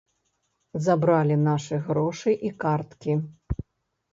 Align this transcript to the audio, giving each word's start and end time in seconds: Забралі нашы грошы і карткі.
Забралі 0.85 1.35
нашы 1.49 1.79
грошы 1.89 2.31
і 2.49 2.51
карткі. 2.65 3.13